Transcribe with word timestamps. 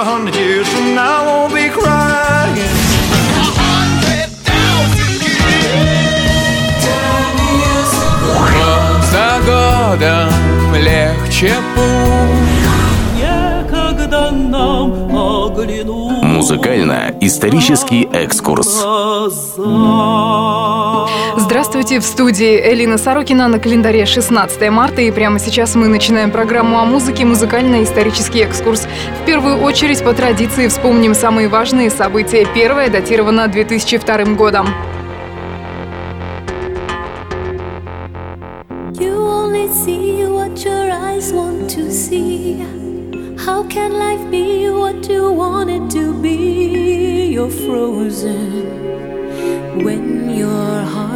a 0.00 0.04
hundred 0.04 0.34
years 0.36 0.66
from 0.72 0.94
now, 0.94 1.22
I 1.22 1.26
won't 1.26 1.54
be 1.54 1.68
crying. 1.68 2.56
Год 8.54 9.04
за 9.04 9.38
годом 9.44 10.74
легче 10.74 11.54
путь 11.74 11.89
Музыкально-исторический 16.51 18.09
экскурс. 18.11 18.85
Здравствуйте, 21.37 22.01
в 22.01 22.03
студии 22.03 22.59
Элина 22.73 22.97
Сорокина 22.97 23.47
на 23.47 23.57
календаре 23.57 24.05
16 24.05 24.69
марта, 24.69 25.01
и 25.01 25.11
прямо 25.11 25.39
сейчас 25.39 25.75
мы 25.75 25.87
начинаем 25.87 26.29
программу 26.29 26.77
о 26.79 26.83
музыке 26.83 27.23
«Музыкально-исторический 27.23 28.41
экскурс». 28.41 28.85
В 29.21 29.25
первую 29.25 29.61
очередь, 29.61 30.03
по 30.03 30.11
традиции, 30.11 30.67
вспомним 30.67 31.15
самые 31.15 31.47
важные 31.47 31.89
события. 31.89 32.45
Первое 32.53 32.89
датировано 32.89 33.47
2002 33.47 34.35
годом. 34.35 34.67
You 38.99 39.15
only 39.15 39.69
see 39.69 40.27
what 40.27 40.61
your 40.65 40.91
eyes 40.91 41.31
want 41.31 41.69
to 41.69 41.89
see. 41.89 42.80
How 43.45 43.63
can 43.63 43.93
life 43.93 44.29
be 44.29 44.69
what 44.69 45.09
you 45.09 45.31
want 45.31 45.71
it 45.71 45.89
to 45.97 46.13
be? 46.21 47.33
You're 47.33 47.49
frozen 47.49 48.69
when 49.83 50.29
your 50.29 50.83
heart's 50.83 51.01
not. 51.01 51.10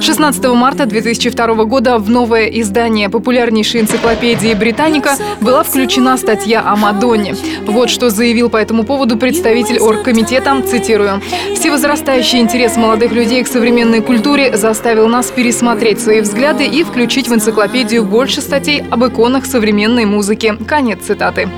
16 0.00 0.44
марта 0.54 0.86
2002 0.86 1.64
года 1.64 1.98
в 1.98 2.08
новое 2.08 2.46
издание 2.46 3.08
популярнейшей 3.08 3.82
энциклопедии 3.82 4.54
«Британика» 4.54 5.16
была 5.40 5.62
включена 5.62 6.16
статья 6.16 6.62
о 6.64 6.76
Мадонне. 6.76 7.34
Вот 7.66 7.90
что 7.90 8.10
заявил 8.10 8.48
по 8.48 8.56
этому 8.56 8.84
поводу 8.84 9.16
представитель 9.16 9.78
оргкомитета, 9.78 10.62
цитирую. 10.62 11.20
«Всевозрастающий 11.54 12.40
интерес 12.40 12.76
молодых 12.76 13.12
людей 13.12 13.44
к 13.44 13.48
современной 13.48 14.00
культуре 14.00 14.56
заставил 14.56 15.08
нас 15.08 15.30
пересмотреть 15.30 16.00
свои 16.00 16.20
взгляды 16.20 16.66
и 16.66 16.82
включить 16.82 17.28
в 17.28 17.34
энциклопедию 17.34 18.04
больше 18.04 18.40
статей 18.40 18.82
об 18.90 19.04
иконах 19.04 19.46
современной 19.46 20.06
музыки». 20.06 20.56
Конец 20.66 21.00
цитаты. 21.04 21.48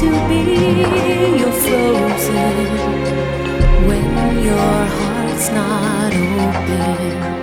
To 0.00 0.10
be? 0.28 0.42
You're 1.38 1.50
frozen 1.50 2.56
when 3.88 4.44
your 4.44 4.86
heart's 4.96 5.50
not 5.50 6.12
open. 6.14 7.37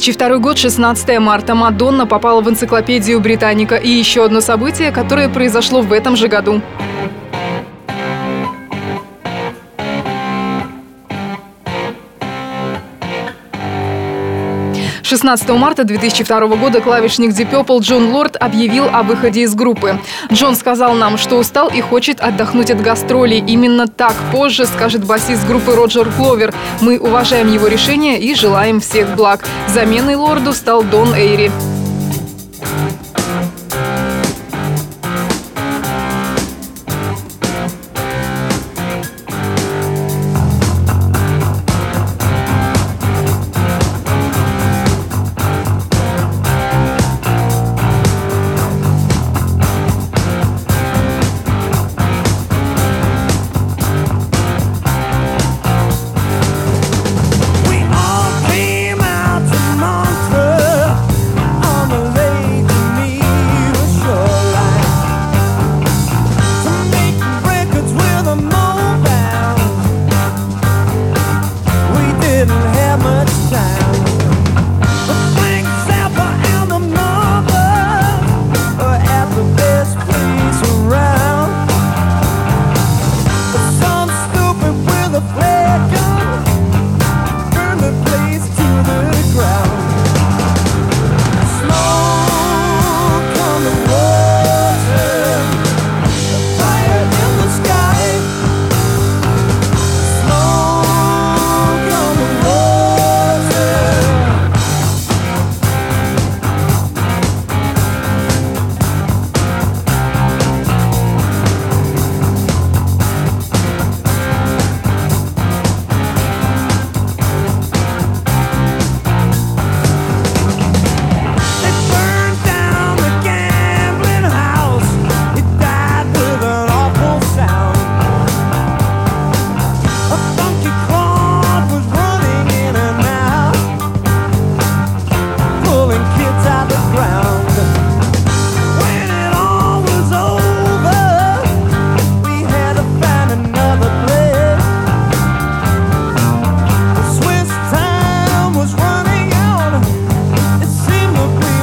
2002 0.00 0.38
год, 0.38 0.56
16 0.56 1.18
марта. 1.18 1.54
Мадонна 1.54 2.06
попала 2.06 2.40
в 2.40 2.48
энциклопедию 2.48 3.20
Британика. 3.20 3.76
И 3.76 3.88
еще 3.90 4.24
одно 4.24 4.40
событие, 4.40 4.92
которое 4.92 5.28
произошло 5.28 5.82
в 5.82 5.92
этом 5.92 6.16
же 6.16 6.28
году. 6.28 6.62
16 15.10 15.48
марта 15.48 15.82
2002 15.82 16.46
года 16.54 16.80
клавишник 16.80 17.30
Deep 17.30 17.50
Purple 17.50 17.80
Джон 17.80 18.12
Лорд 18.12 18.36
объявил 18.36 18.84
о 18.92 19.02
выходе 19.02 19.40
из 19.40 19.56
группы. 19.56 19.98
Джон 20.32 20.54
сказал 20.54 20.94
нам, 20.94 21.18
что 21.18 21.34
устал 21.34 21.68
и 21.68 21.80
хочет 21.80 22.20
отдохнуть 22.20 22.70
от 22.70 22.80
гастролей. 22.80 23.42
Именно 23.44 23.88
так 23.88 24.14
позже 24.30 24.66
скажет 24.66 25.04
басист 25.04 25.44
группы 25.48 25.74
Роджер 25.74 26.08
Кловер. 26.12 26.54
Мы 26.80 26.96
уважаем 26.96 27.52
его 27.52 27.66
решение 27.66 28.20
и 28.20 28.36
желаем 28.36 28.78
всех 28.78 29.16
благ. 29.16 29.44
Заменой 29.66 30.14
Лорду 30.14 30.52
стал 30.52 30.84
Дон 30.84 31.12
Эйри. 31.12 31.50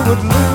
would 0.07 0.23
lose. 0.23 0.46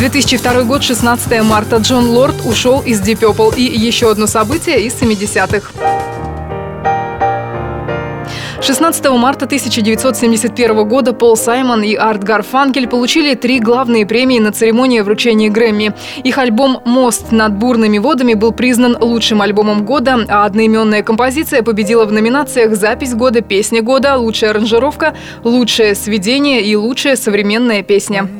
2002 0.00 0.62
год, 0.62 0.82
16 0.82 1.42
марта. 1.42 1.76
Джон 1.76 2.08
Лорд 2.08 2.36
ушел 2.46 2.80
из 2.80 3.02
Deep 3.02 3.20
Purple. 3.20 3.54
И 3.58 3.62
еще 3.62 4.10
одно 4.10 4.26
событие 4.26 4.80
из 4.80 4.94
70-х. 4.94 5.72
16 8.62 9.10
марта 9.10 9.44
1971 9.44 10.88
года 10.88 11.12
Пол 11.12 11.36
Саймон 11.36 11.82
и 11.82 11.94
Арт 11.96 12.24
Гарфанкель 12.24 12.88
получили 12.88 13.34
три 13.34 13.60
главные 13.60 14.06
премии 14.06 14.38
на 14.38 14.52
церемонии 14.52 15.00
вручения 15.00 15.50
Грэмми. 15.50 15.92
Их 16.24 16.38
альбом 16.38 16.80
«Мост 16.86 17.30
над 17.30 17.58
бурными 17.58 17.98
водами» 17.98 18.32
был 18.32 18.52
признан 18.52 18.96
лучшим 18.98 19.42
альбомом 19.42 19.84
года, 19.84 20.24
а 20.30 20.46
одноименная 20.46 21.02
композиция 21.02 21.62
победила 21.62 22.06
в 22.06 22.12
номинациях 22.12 22.74
«Запись 22.74 23.12
года», 23.14 23.42
«Песня 23.42 23.82
года», 23.82 24.16
«Лучшая 24.16 24.52
аранжировка», 24.52 25.14
«Лучшее 25.44 25.94
сведение» 25.94 26.62
и 26.62 26.74
«Лучшая 26.74 27.16
современная 27.16 27.82
песня». 27.82 28.30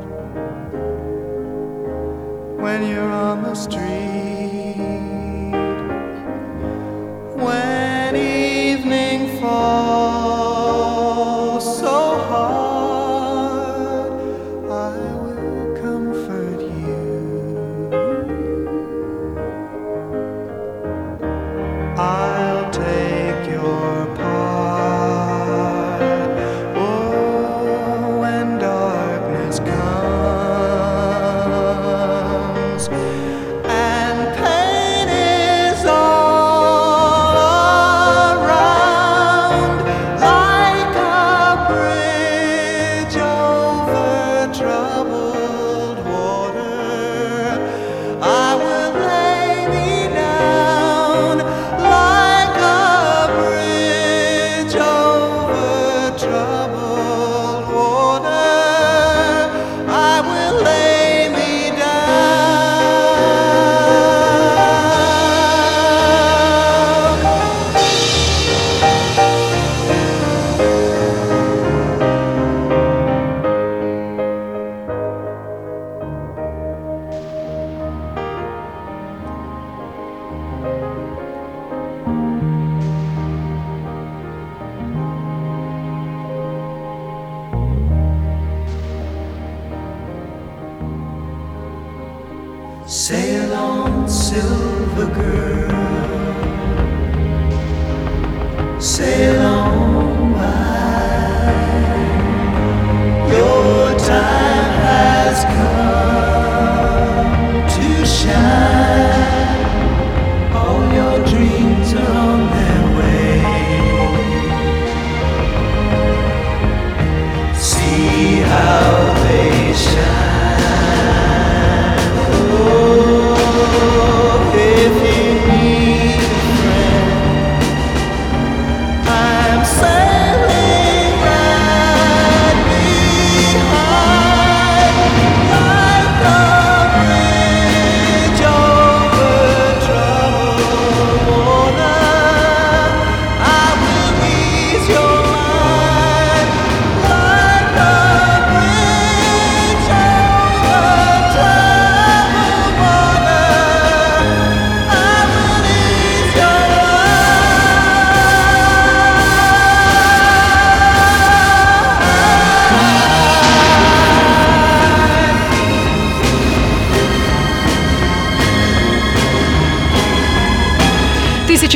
when 2.59 2.89
you're 2.89 3.13
on 3.13 3.43
the 3.43 3.55
street, 3.55 4.38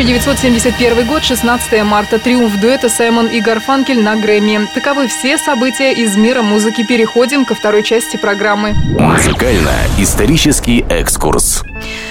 1971 0.03 1.07
год, 1.07 1.23
16 1.23 1.85
марта. 1.85 2.19
Триумф 2.19 2.61
дуэта 2.61 2.89
Саймон 2.89 3.29
и 3.29 3.41
Гарфанкель 3.41 4.03
на 4.03 4.17
Грэмми. 4.17 4.69
Таковы 4.75 5.07
все 5.07 5.39
события 5.39 5.93
из 5.93 6.17
мира 6.17 6.43
музыки. 6.43 6.85
Переходим 6.85 7.45
ко 7.45 7.55
второй 7.55 7.85
части 7.85 8.17
программы. 8.17 8.75
Музыкально-исторический 8.99 10.85
экскурс. 10.89 11.63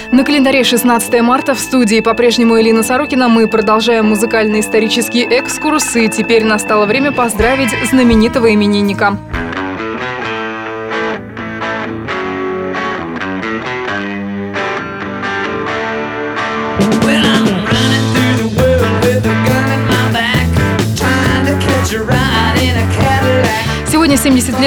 На 0.09 0.23
календаре 0.23 0.63
16 0.63 1.21
марта 1.21 1.53
в 1.53 1.59
студии 1.59 1.99
по-прежнему 1.99 2.57
Элина 2.61 2.81
Сорокина 2.81 3.27
мы 3.27 3.49
продолжаем 3.49 4.05
музыкальный 4.05 4.61
исторический 4.61 5.23
экскурс, 5.23 5.93
и 5.97 6.07
теперь 6.07 6.45
настало 6.45 6.85
время 6.85 7.11
поздравить 7.11 7.71
знаменитого 7.89 8.53
именинника. 8.53 9.17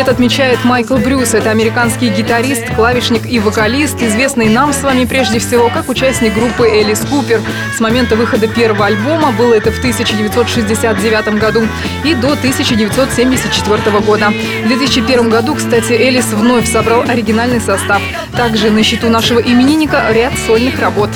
70 0.04 0.06
лет 0.06 0.08
отмечает 0.08 0.64
Майкл 0.64 0.96
Брюс. 0.96 1.34
Это 1.34 1.50
американский 1.50 2.08
гитарист, 2.08 2.75
клавишник 2.75 3.26
и 3.26 3.38
вокалист, 3.38 4.02
известный 4.02 4.49
нам 4.49 4.73
с 4.73 4.82
вами 4.82 5.04
прежде 5.04 5.38
всего 5.38 5.68
как 5.68 5.88
участник 5.88 6.34
группы 6.34 6.66
Элис 6.68 7.00
Купер. 7.00 7.40
С 7.76 7.80
момента 7.80 8.16
выхода 8.16 8.46
первого 8.46 8.87
альбома, 8.87 9.32
было 9.32 9.54
это 9.54 9.70
в 9.70 9.78
1969 9.78 11.40
году, 11.40 11.66
и 12.04 12.14
до 12.14 12.32
1974 12.32 14.00
года. 14.00 14.32
В 14.64 14.68
2001 14.68 15.30
году, 15.30 15.54
кстати, 15.54 15.92
Элис 15.92 16.26
вновь 16.26 16.70
собрал 16.70 17.02
оригинальный 17.02 17.61
состав. 17.61 18.02
Также 18.37 18.70
на 18.70 18.82
счету 18.82 19.08
нашего 19.08 19.40
именинника 19.40 20.04
ряд 20.11 20.32
сольных 20.46 20.78
работ. 20.80 21.11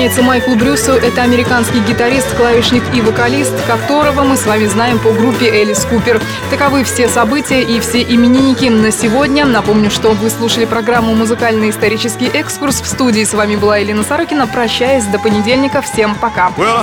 70 0.00 0.06
лет 0.06 0.10
исполняется 0.10 0.22
Майклу 0.22 0.56
Брюсу. 0.56 0.92
Это 0.92 1.22
американский 1.22 1.80
гитарист, 1.80 2.34
клавишник 2.36 2.82
и 2.94 3.00
вокалист, 3.02 3.52
которого 3.66 4.22
мы 4.22 4.36
с 4.36 4.46
вами 4.46 4.66
знаем 4.66 4.98
по 4.98 5.12
группе 5.12 5.46
Элис 5.46 5.84
Купер. 5.84 6.20
Таковы 6.50 6.84
все 6.84 7.08
события 7.08 7.60
и 7.62 7.80
все 7.80 8.02
именинники 8.02 8.66
на 8.66 8.90
сегодня. 8.92 9.44
Напомню, 9.44 9.90
что 9.90 10.12
вы 10.12 10.30
слушали 10.30 10.64
программу 10.64 11.14
«Музыкальный 11.14 11.70
исторический 11.70 12.28
экскурс». 12.28 12.80
В 12.80 12.86
студии 12.86 13.24
с 13.24 13.34
вами 13.34 13.56
была 13.56 13.76
Елена 13.78 14.02
Сорокина. 14.02 14.46
Прощаясь 14.46 15.04
до 15.04 15.18
понедельника. 15.18 15.82
Всем 15.82 16.14
пока. 16.14 16.52
Well, 16.56 16.80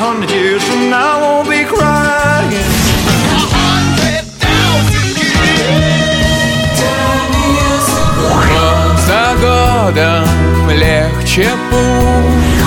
годом 9.40 10.70
легче 10.70 11.48
путь 11.70 12.67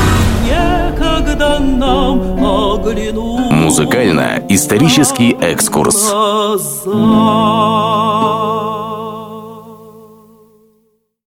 надо 1.40 1.64
нам 1.64 2.44
оглянуть. 2.44 3.50
Музыкально-исторический 3.50 5.32
экскурс. 5.40 6.10
Глаза. 6.84 6.90